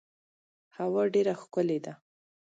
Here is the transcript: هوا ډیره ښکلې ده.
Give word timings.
هوا 0.77 1.03
ډیره 1.13 1.33
ښکلې 1.41 1.79
ده. 1.85 1.93